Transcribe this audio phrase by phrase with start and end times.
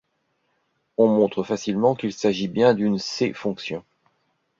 [0.97, 3.83] On montre facilement qu'il s'agit bien d'une C-fonction.